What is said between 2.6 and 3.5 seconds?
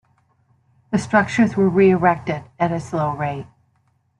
a slow rate.